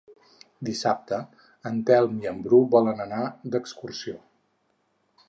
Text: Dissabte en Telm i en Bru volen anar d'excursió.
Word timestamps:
Dissabte 0.69 1.19
en 1.71 1.77
Telm 1.89 2.15
i 2.25 2.29
en 2.31 2.41
Bru 2.47 2.63
volen 2.73 3.05
anar 3.05 3.21
d'excursió. 3.57 4.17